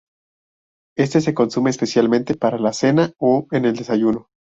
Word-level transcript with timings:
Este 0.97 1.21
se 1.21 1.35
consume 1.35 1.69
especialmente 1.69 2.33
para 2.33 2.57
la 2.57 2.73
cena 2.73 3.13
o 3.19 3.45
en 3.51 3.65
el 3.65 3.75
desayuno. 3.75 4.29